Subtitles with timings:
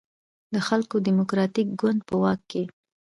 [0.53, 2.63] د خلکو دیموکراتیک ګوند په واک کې.